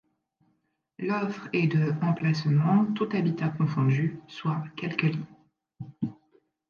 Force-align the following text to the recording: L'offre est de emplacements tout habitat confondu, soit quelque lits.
L'offre 0.97 1.47
est 1.53 1.67
de 1.67 1.93
emplacements 2.01 2.87
tout 2.95 3.07
habitat 3.15 3.49
confondu, 3.49 4.19
soit 4.27 4.63
quelque 4.75 5.05
lits. 5.05 5.27